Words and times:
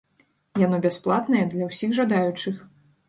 Яно 0.61 0.79
бясплатнае 0.85 1.43
для 1.53 1.67
ўсіх 1.71 1.95
жадаючых. 1.99 2.55